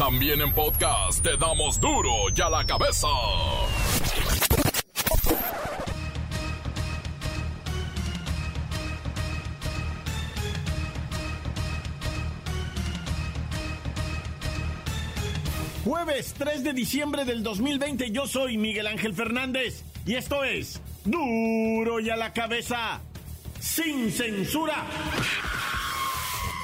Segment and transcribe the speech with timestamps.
[0.00, 3.06] También en podcast te damos duro y a la cabeza.
[15.84, 22.00] Jueves 3 de diciembre del 2020, yo soy Miguel Ángel Fernández y esto es duro
[22.00, 23.02] y a la cabeza,
[23.60, 24.82] sin censura.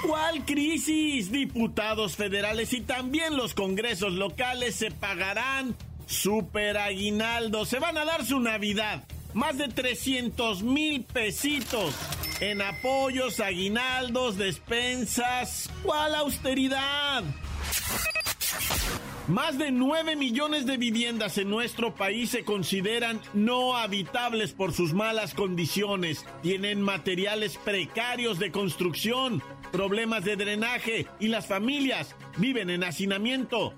[0.07, 1.32] ¿Cuál crisis?
[1.32, 5.75] Diputados federales y también los congresos locales se pagarán
[6.07, 7.64] super aguinaldo.
[7.64, 9.03] Se van a dar su Navidad.
[9.35, 11.94] Más de 300 mil pesitos
[12.40, 15.68] en apoyos, aguinaldos, despensas.
[15.82, 17.25] ¿Cuál austeridad?
[19.29, 24.94] Más de 9 millones de viviendas en nuestro país se consideran no habitables por sus
[24.94, 26.25] malas condiciones.
[26.43, 33.74] Tienen materiales precarios de construcción, problemas de drenaje y las familias viven en hacinamiento.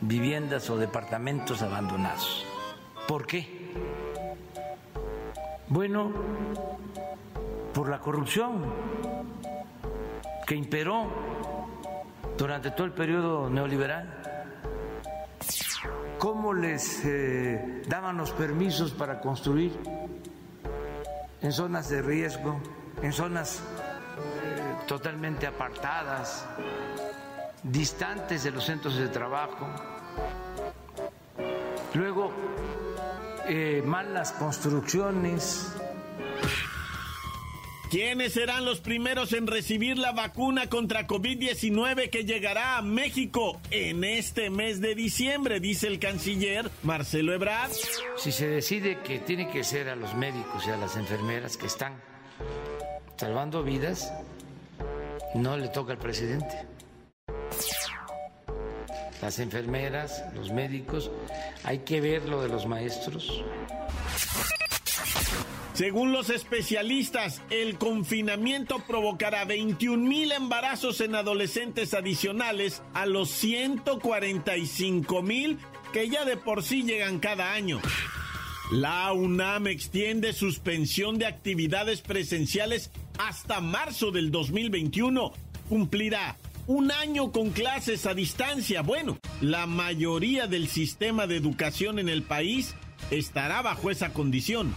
[0.00, 2.44] Viviendas o departamentos abandonados.
[3.06, 3.46] ¿Por qué?
[5.68, 6.12] Bueno,
[7.72, 8.64] por la corrupción
[10.46, 11.06] que imperó
[12.36, 14.22] durante todo el periodo neoliberal
[16.22, 19.72] cómo les eh, daban los permisos para construir
[21.40, 22.60] en zonas de riesgo,
[23.02, 23.60] en zonas
[24.86, 26.46] totalmente apartadas,
[27.62, 29.68] distantes de los centros de trabajo.
[31.94, 32.32] Luego,
[33.46, 35.74] eh, malas construcciones
[37.92, 44.02] ¿Quiénes serán los primeros en recibir la vacuna contra COVID-19 que llegará a México en
[44.02, 45.60] este mes de diciembre?
[45.60, 47.70] Dice el canciller Marcelo Ebrard.
[48.16, 51.66] Si se decide que tiene que ser a los médicos y a las enfermeras que
[51.66, 51.92] están
[53.18, 54.10] salvando vidas,
[55.34, 56.66] no le toca al presidente.
[59.20, 61.10] Las enfermeras, los médicos,
[61.62, 63.44] hay que ver lo de los maestros.
[65.74, 75.22] Según los especialistas, el confinamiento provocará 21 mil embarazos en adolescentes adicionales a los 145
[75.22, 75.58] mil
[75.92, 77.80] que ya de por sí llegan cada año.
[78.70, 82.90] La UNAM extiende suspensión de actividades presenciales
[83.28, 85.32] hasta marzo del 2021.
[85.68, 88.82] Cumplirá un año con clases a distancia.
[88.82, 92.74] Bueno, la mayoría del sistema de educación en el país
[93.10, 94.74] estará bajo esa condición.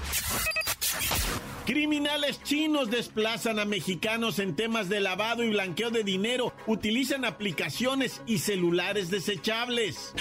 [1.65, 6.53] Criminales chinos desplazan a mexicanos en temas de lavado y blanqueo de dinero.
[6.67, 10.13] Utilizan aplicaciones y celulares desechables.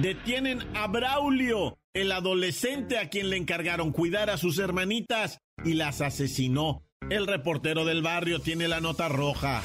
[0.00, 6.00] Detienen a Braulio, el adolescente a quien le encargaron cuidar a sus hermanitas y las
[6.00, 6.82] asesinó.
[7.10, 9.62] El reportero del barrio tiene la nota roja.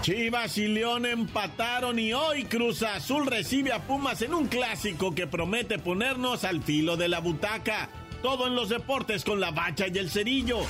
[0.00, 5.26] Chivas y León empataron y hoy Cruz Azul recibe a Pumas en un clásico que
[5.26, 7.90] promete ponernos al filo de la butaca.
[8.22, 10.60] Todo en los deportes con la bacha y el cerillo.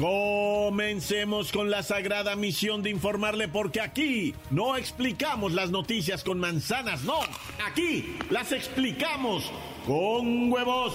[0.00, 7.04] Comencemos con la sagrada misión de informarle porque aquí no explicamos las noticias con manzanas,
[7.04, 7.20] no,
[7.66, 9.52] aquí las explicamos
[9.86, 10.94] con huevos.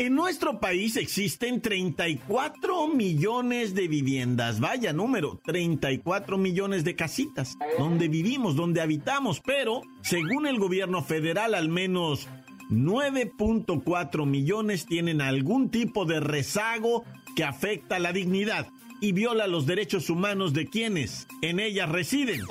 [0.00, 8.06] En nuestro país existen 34 millones de viviendas, vaya número, 34 millones de casitas, donde
[8.06, 12.28] vivimos, donde habitamos, pero según el gobierno federal al menos
[12.70, 17.04] 9.4 millones tienen algún tipo de rezago
[17.34, 18.68] que afecta la dignidad
[19.00, 22.42] y viola los derechos humanos de quienes en ellas residen.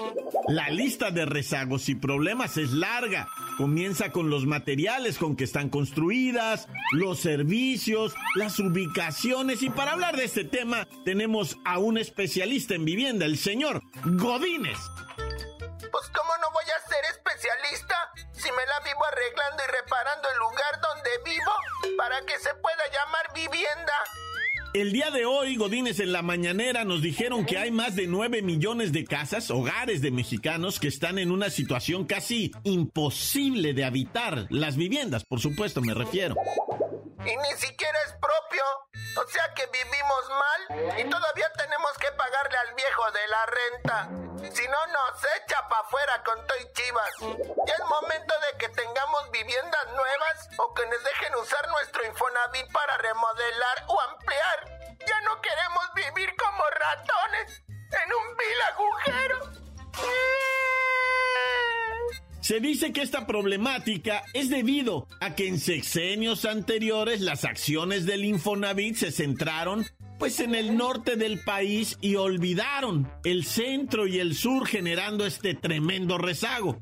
[0.47, 3.27] La lista de rezagos y problemas es larga.
[3.57, 10.15] Comienza con los materiales con que están construidas, los servicios, las ubicaciones y para hablar
[10.15, 14.77] de este tema tenemos a un especialista en vivienda, el señor Godínez.
[15.17, 17.95] Pues cómo no voy a ser especialista
[18.31, 22.83] si me la vivo arreglando y reparando el lugar donde vivo para que se pueda
[22.93, 23.93] llamar vivienda.
[24.77, 28.43] El día de hoy, Godínez, en la mañanera nos dijeron que hay más de 9
[28.43, 34.45] millones de casas, hogares de mexicanos que están en una situación casi imposible de habitar.
[34.51, 36.35] Las viviendas, por supuesto, me refiero.
[37.25, 38.63] y ni siquiera es propio.
[39.17, 44.53] O sea que vivimos mal y todavía tenemos que pagarle al viejo de la renta.
[44.53, 47.13] Si no, nos echa para afuera con Toy Chivas.
[47.65, 49.76] Ya es momento de que tengamos viviendas nuevas
[50.57, 54.97] o que nos dejen usar nuestro Infonavit para remodelar o ampliar.
[55.07, 59.57] Ya no queremos vivir como ratones en un vil agujero.
[62.41, 68.23] Se dice que esta problemática es debido a que en sexenios anteriores las acciones del
[68.23, 69.85] Infonavit se centraron
[70.17, 75.53] pues en el norte del país y olvidaron el centro y el sur generando este
[75.53, 76.79] tremendo rezago.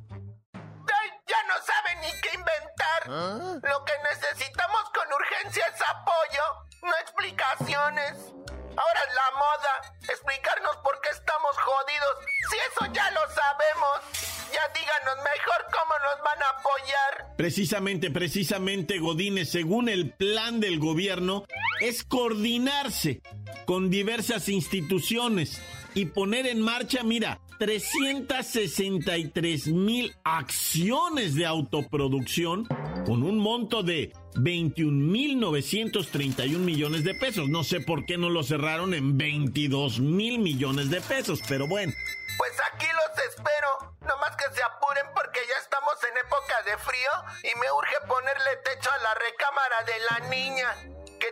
[3.08, 6.44] Lo que necesitamos con urgencia es apoyo,
[6.82, 8.34] no explicaciones.
[8.78, 12.18] Ahora es la moda, explicarnos por qué estamos jodidos.
[12.50, 14.36] Si eso ya lo sabemos.
[14.52, 17.36] Ya díganos mejor cómo nos van a apoyar.
[17.38, 21.46] Precisamente, precisamente, Godínez, según el plan del gobierno,
[21.80, 23.22] es coordinarse
[23.66, 25.62] con diversas instituciones
[25.94, 32.68] y poner en marcha, mira, 363 mil acciones de autoproducción
[33.06, 37.48] con un monto de 21.931 millones de pesos.
[37.48, 41.94] No sé por qué no lo cerraron en 22 mil millones de pesos, pero bueno.
[42.38, 43.96] Pues aquí los espero.
[44.02, 47.12] No más que se apuren porque ya estamos en época de frío
[47.44, 50.76] y me urge ponerle techo a la recámara de la niña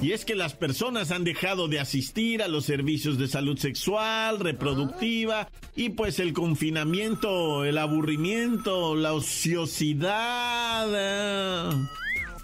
[0.00, 4.40] Y es que las personas han dejado de asistir a los servicios de salud sexual,
[4.40, 10.88] reproductiva, y pues el confinamiento, el aburrimiento, la ociosidad.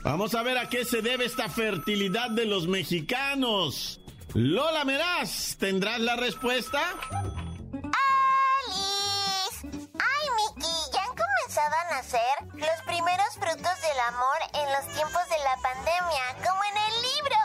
[0.08, 4.00] Vamos a ver a qué se debe esta fertilidad de los mexicanos.
[4.32, 6.80] Lola Meraz, ¿tendrás la respuesta?
[8.32, 9.68] ¡Alice!
[9.68, 10.72] ¡Ay, Miki!
[10.94, 15.56] Ya han comenzado a nacer los primeros frutos del amor en los tiempos de la
[15.60, 17.36] pandemia, como en el libro.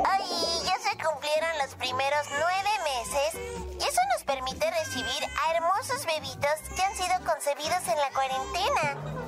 [0.08, 0.24] ¡Ay!
[0.64, 3.36] Ya se cumplieron los primeros nueve meses
[3.78, 9.25] y eso nos permite recibir a hermosos bebitos que han sido concebidos en la cuarentena.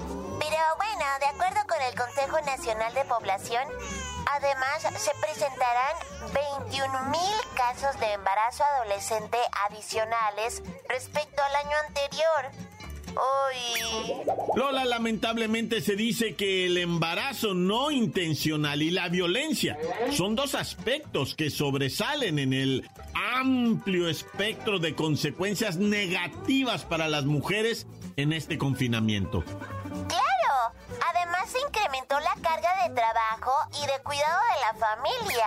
[0.58, 3.62] Pero bueno, de acuerdo con el Consejo Nacional de Población,
[4.34, 5.94] además se presentarán
[6.66, 9.38] 21 mil casos de embarazo adolescente
[9.68, 12.50] adicionales respecto al año anterior.
[13.14, 14.56] Uy.
[14.56, 19.78] Lola, lamentablemente se dice que el embarazo no intencional y la violencia
[20.10, 27.86] son dos aspectos que sobresalen en el amplio espectro de consecuencias negativas para las mujeres
[28.16, 29.44] en este confinamiento
[31.46, 33.52] se incrementó la carga de trabajo
[33.82, 35.46] y de cuidado de la familia.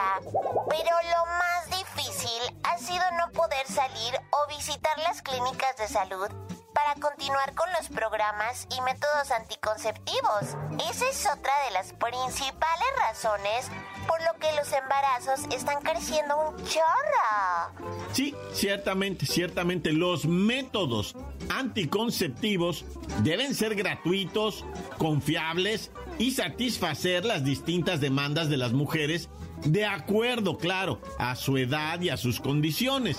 [0.69, 6.29] Pero lo más difícil ha sido no poder salir o visitar las clínicas de salud
[6.73, 10.55] para continuar con los programas y métodos anticonceptivos.
[10.89, 13.69] Esa es otra de las principales razones
[14.07, 17.93] por lo que los embarazos están creciendo un chorro.
[18.13, 21.15] Sí, ciertamente, ciertamente los métodos
[21.51, 22.85] anticonceptivos
[23.23, 24.65] deben ser gratuitos,
[24.97, 29.29] confiables y satisfacer las distintas demandas de las mujeres
[29.65, 33.17] de acuerdo, claro, a su edad y a sus condiciones.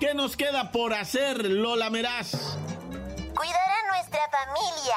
[0.00, 2.56] ¿Qué nos queda por hacer, Lola Meraz?
[3.34, 4.96] Cuidar a nuestra familia,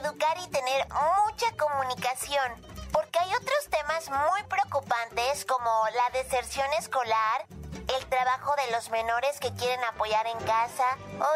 [0.00, 2.52] educar y tener mucha comunicación,
[2.92, 7.46] porque hay otros temas muy preocupantes como la deserción escolar,
[7.96, 10.84] el trabajo de los menores que quieren apoyar en casa.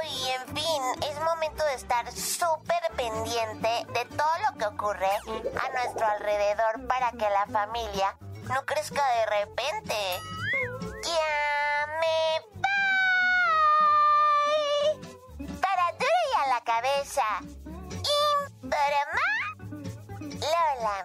[0.05, 5.11] y en fin, es momento de estar súper pendiente de todo lo que ocurre
[5.61, 9.95] a nuestro alrededor para que la familia no crezca de repente.
[11.05, 12.23] Ya me
[16.49, 17.23] la cabeza.
[18.61, 19.27] Informa
[20.41, 21.05] Lola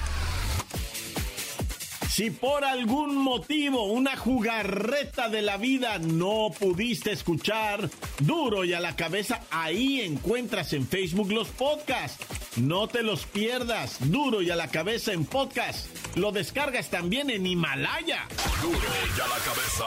[2.11, 7.89] Si por algún motivo, una jugarreta de la vida, no pudiste escuchar
[8.19, 12.25] duro y a la cabeza, ahí encuentras en Facebook los podcasts.
[12.57, 15.87] No te los pierdas, duro y a la cabeza en podcast.
[16.17, 18.27] Lo descargas también en Himalaya.
[18.61, 19.85] Duro y a la cabeza.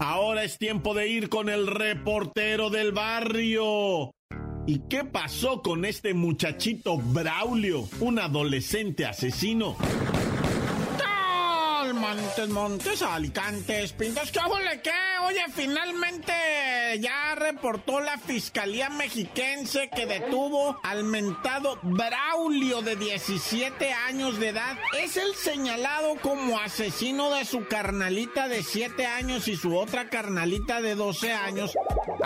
[0.00, 4.10] Ahora es tiempo de ir con el reportero del barrio.
[4.66, 9.76] ¿Y qué pasó con este muchachito Braulio, un adolescente asesino?
[12.00, 14.40] Montes, Montes, Alicantes, Pintos, ¿qué
[14.82, 14.90] qué?
[15.26, 16.32] Oye, finalmente
[16.98, 24.78] ya reportó la Fiscalía Mexiquense que detuvo al mentado Braulio de 17 años de edad.
[24.98, 30.80] Es el señalado como asesino de su carnalita de 7 años y su otra carnalita
[30.80, 31.76] de 12 años.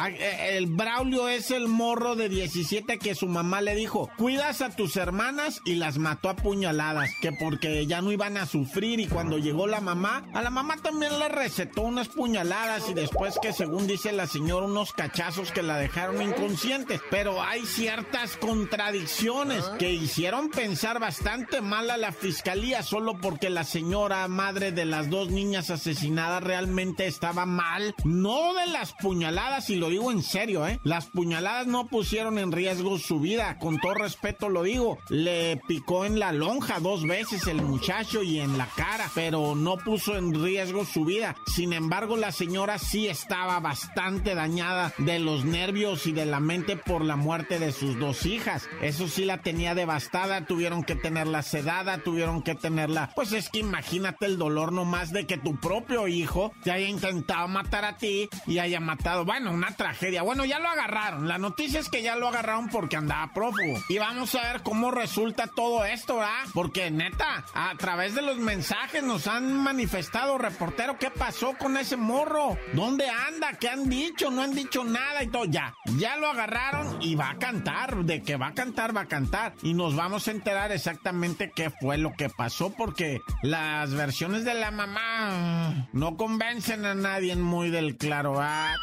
[0.09, 4.71] Eh, el Braulio es el morro de 17 que su mamá le dijo, cuidas a
[4.71, 9.07] tus hermanas y las mató a puñaladas, que porque ya no iban a sufrir y
[9.07, 13.53] cuando llegó la mamá, a la mamá también le recetó unas puñaladas y después que
[13.53, 17.01] según dice la señora unos cachazos que la dejaron inconsciente.
[17.11, 23.65] Pero hay ciertas contradicciones que hicieron pensar bastante mal a la fiscalía solo porque la
[23.65, 27.95] señora madre de las dos niñas asesinadas realmente estaba mal.
[28.05, 30.81] No de las puñaladas y lo digo en serio, ¿eh?
[30.85, 34.99] Las puñaladas no pusieron en riesgo su vida, con todo respeto lo digo.
[35.09, 39.77] Le picó en la lonja dos veces el muchacho y en la cara, pero no
[39.77, 41.37] puso en riesgo su vida.
[41.47, 46.77] Sin embargo, la señora sí estaba bastante dañada de los nervios y de la mente
[46.77, 48.69] por la muerte de sus dos hijas.
[48.81, 53.11] Eso sí la tenía devastada, tuvieron que tenerla sedada, tuvieron que tenerla...
[53.15, 57.49] Pues es que imagínate el dolor nomás de que tu propio hijo te haya intentado
[57.49, 60.23] matar a ti y haya matado, bueno, una tragedia.
[60.23, 61.29] Bueno, ya lo agarraron.
[61.29, 63.83] La noticia es que ya lo agarraron porque andaba prófugo.
[63.89, 66.45] Y vamos a ver cómo resulta todo esto, ¿verdad?
[66.53, 71.97] Porque neta, a través de los mensajes nos han manifestado, reportero, qué pasó con ese
[71.97, 72.57] morro.
[72.73, 73.53] ¿Dónde anda?
[73.55, 74.31] ¿Qué han dicho?
[74.31, 75.45] No han dicho nada y todo.
[75.45, 78.05] Ya, ya lo agarraron y va a cantar.
[78.05, 79.55] De que va a cantar, va a cantar.
[79.63, 84.55] Y nos vamos a enterar exactamente qué fue lo que pasó porque las versiones de
[84.55, 88.41] la mamá no convencen a nadie muy del claro.
[88.41, 88.75] ¿ah?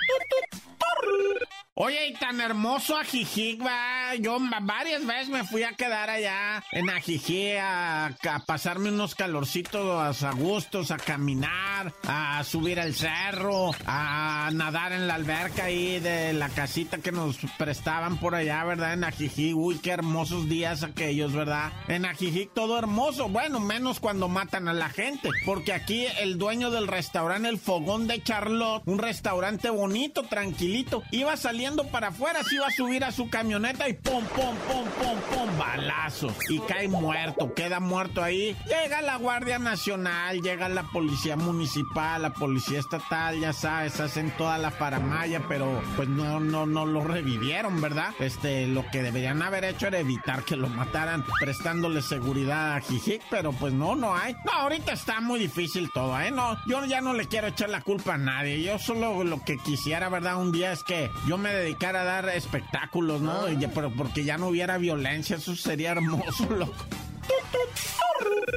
[1.83, 4.13] Oye, y tan hermoso Ajijic, va.
[4.19, 10.21] Yo varias veces me fui a quedar allá en Ajijic a, a, pasarme unos calorcitos
[10.21, 16.33] a gustos, a caminar, a subir al cerro, a nadar en la alberca ahí de
[16.33, 18.93] la casita que nos prestaban por allá, ¿verdad?
[18.93, 19.57] En Ajijic.
[19.57, 21.73] Uy, qué hermosos días aquellos, ¿verdad?
[21.87, 23.27] En Ajijic todo hermoso.
[23.27, 25.31] Bueno, menos cuando matan a la gente.
[25.47, 31.35] Porque aquí el dueño del restaurante, el Fogón de Charlotte, un restaurante bonito, tranquilito, iba
[31.37, 35.19] saliendo para afuera, se iba a subir a su camioneta y pum, pum, pum, pum,
[35.29, 36.33] pum, balazo.
[36.49, 38.55] Y cae muerto, queda muerto ahí.
[38.65, 44.57] Llega la Guardia Nacional, llega la Policía Municipal, la Policía Estatal, ya sabes, hacen toda
[44.57, 48.13] la paramaya, pero pues no, no, no lo revivieron, ¿verdad?
[48.19, 53.21] Este, lo que deberían haber hecho era evitar que lo mataran, prestándole seguridad a Jijic,
[53.29, 54.33] pero pues no, no hay.
[54.45, 56.31] No, ahorita está muy difícil todo, ¿eh?
[56.31, 58.61] No, yo ya no le quiero echar la culpa a nadie.
[58.61, 60.37] Yo solo lo que quisiera, ¿verdad?
[60.37, 63.45] Un día es que yo me dedicar a dar espectáculos, ¿no?
[63.73, 66.85] pero porque ya no hubiera violencia, eso sería hermoso, loco.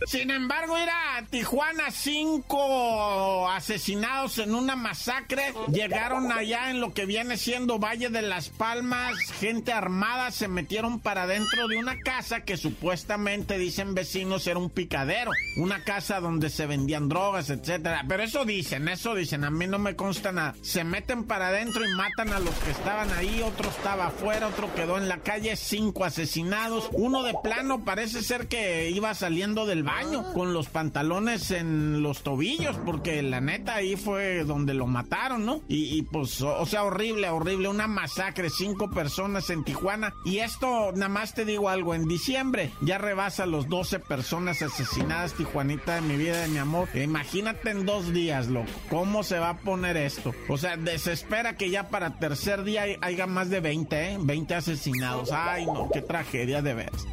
[0.07, 5.55] Sin embargo, era Tijuana, cinco asesinados en una masacre.
[5.73, 9.15] Llegaron allá en lo que viene siendo Valle de las Palmas.
[9.41, 14.71] Gente armada se metieron para dentro de una casa que supuestamente dicen vecinos era un
[14.71, 15.31] picadero.
[15.57, 18.05] Una casa donde se vendían drogas, etcétera.
[18.09, 19.45] Pero eso dicen, eso dicen.
[19.45, 20.55] A mí no me consta nada.
[20.63, 23.43] Se meten para adentro y matan a los que estaban ahí.
[23.43, 25.57] Otro estaba afuera, otro quedó en la calle.
[25.57, 26.89] Cinco asesinados.
[26.93, 32.25] Uno de plano parece ser que iba saliendo del baño con los pantalones en los
[32.25, 35.63] tobillos, porque la neta ahí fue donde lo mataron, ¿no?
[35.69, 40.13] Y, pues, o, sea, horrible, horrible, una masacre, cinco personas en Tijuana.
[40.25, 45.35] Y esto, nada más te digo algo, en diciembre ya rebasa los 12 personas asesinadas,
[45.35, 46.89] Tijuanita de mi vida, de mi amor.
[46.95, 50.35] Imagínate en dos días, loco, cómo se va a poner esto.
[50.49, 54.19] O sea, desespera que ya para tercer día haya más de 20, ¿eh?
[54.21, 55.31] 20 asesinados.
[55.31, 57.07] Ay, no, qué tragedia de veras.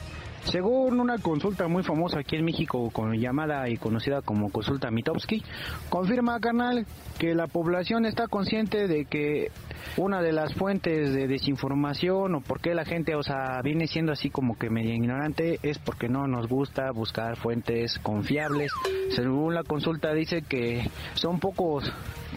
[0.44, 5.42] según una consulta muy famosa aquí en México, con llamada y conocida como consulta Mitowski,
[5.90, 6.86] confirma, canal,
[7.18, 9.50] que la población está consciente de que
[9.96, 14.12] una de las fuentes de desinformación o por qué la gente, o sea, viene siendo
[14.12, 18.72] así como que medio ignorante es porque no nos gusta buscar fuentes confiables.
[19.10, 21.92] Según la consulta dice que son pocos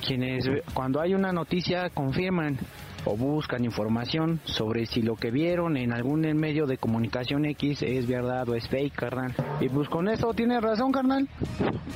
[0.05, 2.57] quienes cuando hay una noticia confirman
[3.05, 8.07] o buscan información sobre si lo que vieron en algún medio de comunicación X es
[8.07, 9.33] verdad o es fake, carnal.
[9.59, 11.27] Y pues con eso tiene razón, carnal,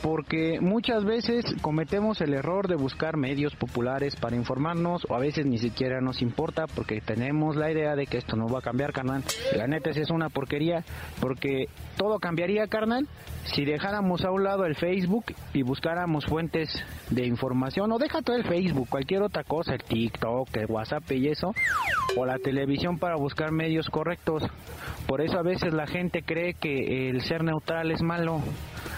[0.02, 5.46] porque muchas veces cometemos el error de buscar medios populares para informarnos o a veces
[5.46, 8.94] ni siquiera nos importa porque tenemos la idea de que esto no va a cambiar,
[8.94, 9.24] carnal.
[9.56, 10.84] La neta es una porquería
[11.20, 13.08] porque todo cambiaría, carnal,
[13.54, 16.70] si dejáramos a un lado el Facebook y buscáramos fuentes
[17.10, 21.54] de información, o deja todo el Facebook, cualquier otra cosa, el TikTok, el WhatsApp eso,
[22.18, 24.44] o la televisión para buscar medios correctos.
[25.08, 28.42] Por eso a veces la gente cree que el ser neutral es malo.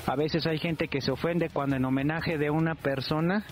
[0.06, 3.44] A veces hay gente que se ofende cuando en homenaje de una persona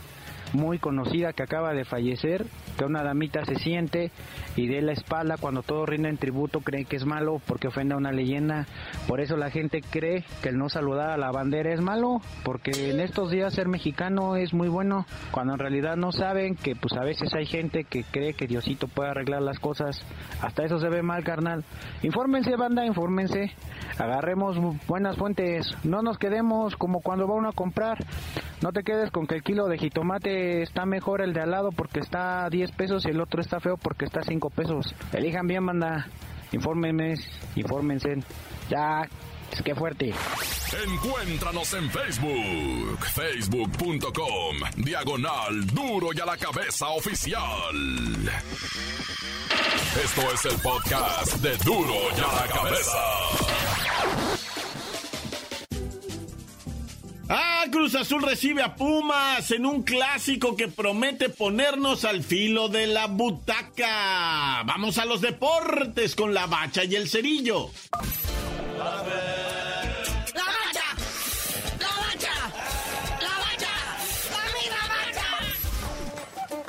[0.53, 2.45] muy conocida que acaba de fallecer,
[2.77, 4.11] que una damita se siente
[4.55, 7.97] y de la espalda cuando todos rinden tributo creen que es malo porque ofende a
[7.97, 8.65] una leyenda.
[9.07, 12.89] Por eso la gente cree que el no saludar a la bandera es malo, porque
[12.89, 16.93] en estos días ser mexicano es muy bueno, cuando en realidad no saben que pues
[16.93, 20.01] a veces hay gente que cree que Diosito puede arreglar las cosas.
[20.41, 21.63] Hasta eso se ve mal, carnal.
[22.03, 23.51] Infórmense, banda, infórmense.
[23.97, 24.57] Agarremos
[24.87, 25.75] buenas fuentes.
[25.83, 27.97] No nos quedemos como cuando va uno a comprar.
[28.61, 31.71] No te quedes con que el kilo de jitomate está mejor el de al lado
[31.71, 34.93] porque está a 10 pesos y el otro está feo porque está a 5 pesos.
[35.13, 36.07] Elijan bien, banda.
[36.51, 37.15] Infórmenme,
[37.55, 38.17] infórmense.
[38.69, 39.07] Ya,
[39.51, 40.13] es que fuerte.
[40.85, 47.75] Encuéntranos en Facebook, facebook.com, diagonal duro y a la cabeza oficial.
[50.03, 54.34] Esto es el podcast de duro y a la cabeza.
[57.75, 63.07] Cruz Azul recibe a Pumas en un clásico que promete ponernos al filo de la
[63.07, 64.63] butaca.
[64.63, 67.69] Vamos a los deportes con la bacha y el cerillo.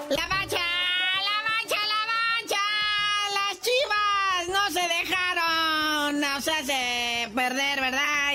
[0.09, 0.59] La bacha,
[1.21, 2.65] la bacha, la bacha.
[3.33, 7.06] Las chivas no se dejaron, o sea, se ¿verdad?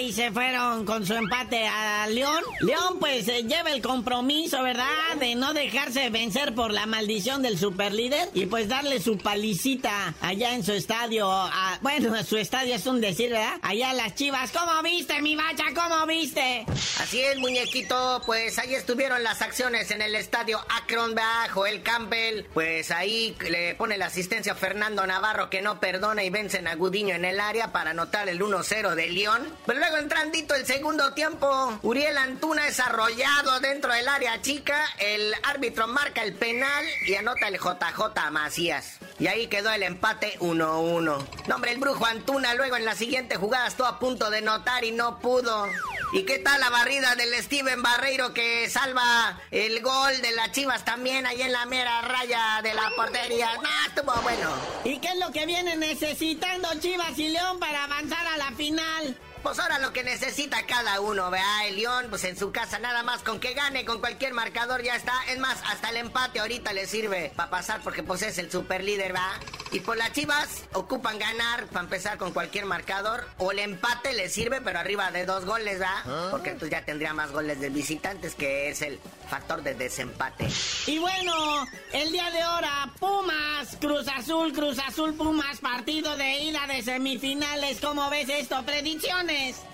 [0.02, 2.44] Y se fueron con su empate a León.
[2.62, 4.86] León, pues, eh, lleva el compromiso, ¿verdad?
[5.20, 10.54] De no dejarse vencer por la maldición del superlíder y pues darle su palicita allá
[10.56, 11.32] en su estadio.
[11.32, 13.60] a- bueno, su estadio es un decir, ¿verdad?
[13.62, 14.52] Allá las chivas.
[14.52, 15.66] ¿Cómo viste, mi bacha?
[15.76, 16.66] ¿Cómo viste?
[17.00, 22.46] Así es, muñequito, pues ahí estuvieron las acciones en el estadio Akron bajo el Campbell.
[22.54, 26.76] Pues ahí le pone la asistencia a Fernando Navarro que no perdona y vencen a
[26.76, 29.48] Gudiño en el área para anotar el 1-0 de León.
[29.66, 34.84] Pero luego entrandito el segundo tiempo, Uriel Antuna es arrollado dentro del área chica.
[35.00, 39.00] El árbitro marca el penal y anota el JJ Macías.
[39.20, 41.02] Y ahí quedó el empate 1-1.
[41.48, 44.84] No, hombre, el brujo Antuna luego en la siguiente jugada estuvo a punto de notar
[44.84, 45.68] y no pudo.
[46.14, 50.84] ¿Y qué tal la barrida del Steven Barreiro que salva el gol de las Chivas
[50.84, 53.50] también ahí en la mera raya de la portería?
[53.56, 54.50] No, estuvo bueno.
[54.84, 59.18] ¿Y qué es lo que viene necesitando Chivas y León para avanzar a la final?
[59.44, 63.02] Pues ahora lo que necesita cada uno, vea, el León, pues en su casa nada
[63.02, 65.14] más con que gane con cualquier marcador ya está.
[65.30, 68.84] Es más, hasta el empate ahorita le sirve para pasar porque pues es el super
[68.84, 69.40] líder, va.
[69.72, 74.30] Y por las Chivas ocupan ganar para empezar con cualquier marcador o el empate le
[74.30, 76.30] sirve pero arriba de dos goles, va.
[76.30, 80.48] Porque pues ya tendría más goles de visitantes que es el factor de desempate.
[80.86, 86.68] Y bueno, el día de ahora, Pumas, Cruz Azul, Cruz Azul, Pumas, partido de ida
[86.68, 87.80] de semifinales.
[87.80, 88.62] ¿Cómo ves esto?
[88.64, 89.31] Predicciones.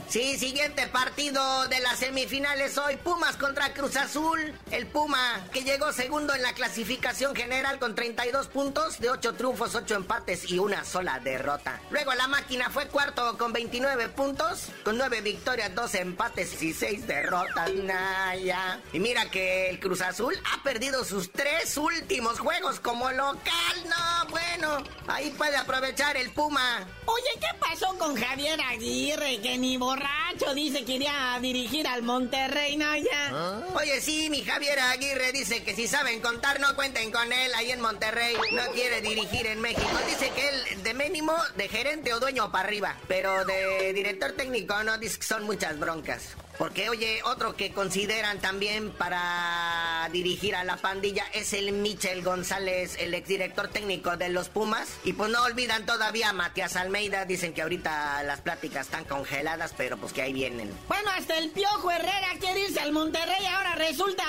[0.09, 4.53] Sí, siguiente partido de las semifinales hoy, Pumas contra Cruz Azul.
[4.71, 9.75] El Puma, que llegó segundo en la clasificación general con 32 puntos, de 8 triunfos,
[9.75, 11.81] 8 empates y una sola derrota.
[11.89, 17.05] Luego la máquina fue cuarto con 29 puntos, con 9 victorias, 2 empates y 6
[17.05, 17.73] derrotas.
[17.73, 18.79] Naya.
[18.93, 23.75] Y mira que el Cruz Azul ha perdido sus tres últimos juegos como local.
[23.89, 26.87] No, bueno, ahí puede aprovechar el Puma.
[27.05, 29.41] Oye, ¿qué pasó con Javier Aguirre?
[29.47, 32.93] Que ni borracho dice que iría a dirigir al Monterrey, ¿no?
[32.97, 33.63] Ya.
[33.75, 37.71] Oye, sí, mi Javier Aguirre dice que si saben contar, no cuenten con él ahí
[37.71, 38.35] en Monterrey.
[38.51, 39.87] No quiere dirigir en México.
[40.05, 42.97] Dice que él de mínimo de gerente o dueño para arriba.
[43.07, 46.35] Pero de director técnico no, dice que son muchas broncas.
[46.57, 52.95] Porque, oye, otro que consideran también para dirigir a la pandilla es el Michel González,
[52.99, 54.89] el exdirector técnico de los Pumas.
[55.03, 57.25] Y pues no olvidan todavía a Matías Almeida.
[57.25, 60.73] Dicen que ahorita las pláticas están congeladas, pero pues que ahí vienen.
[60.87, 64.23] Bueno, hasta el Piojo Herrera quiere irse al Monterrey, ahora resulta.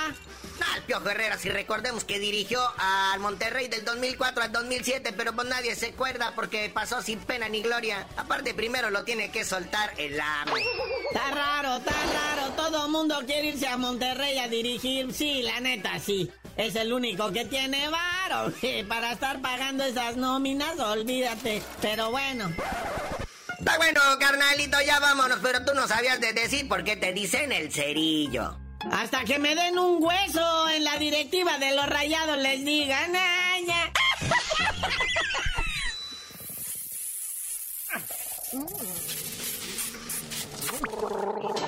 [0.60, 5.32] Ah, el Piojo Herrera, si recordemos que dirigió al Monterrey del 2004 al 2007, pero
[5.32, 8.06] pues nadie se acuerda porque pasó sin pena ni gloria.
[8.16, 10.64] Aparte, primero lo tiene que soltar el ame.
[11.10, 12.17] Está raro, está raro.
[12.68, 15.12] Todo mundo quiere irse a Monterrey a dirigir.
[15.14, 16.30] Sí, la neta, sí.
[16.56, 18.52] Es el único que tiene varo.
[18.88, 21.62] Para estar pagando esas nóminas, olvídate.
[21.80, 22.52] Pero bueno.
[23.58, 27.52] Está bueno, carnalito, ya vámonos, pero tú no sabías de decir por qué te dicen
[27.52, 28.58] el cerillo.
[28.92, 33.66] Hasta que me den un hueso en la directiva de los rayados les digan, ¡ay,
[33.66, 33.92] ya!
[41.10, 41.58] ¡La